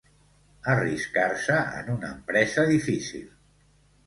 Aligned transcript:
Arriscar-se 0.75 1.57
en 1.83 1.93
una 1.97 2.09
empresa 2.15 2.67
difícil. 2.73 3.31